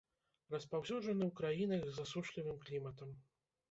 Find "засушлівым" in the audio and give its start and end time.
2.01-2.57